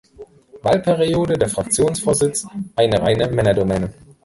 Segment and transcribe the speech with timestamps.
[0.63, 3.93] Wahlperiode der Fraktionsvorsitz eine reine Männerdomäne.